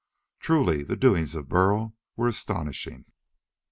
Truly 0.39 0.81
the 0.81 0.95
doings 0.95 1.35
of 1.35 1.47
Burl 1.47 1.95
were 2.15 2.27
astonishing! 2.27 3.05